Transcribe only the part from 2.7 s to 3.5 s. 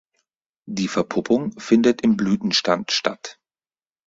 statt.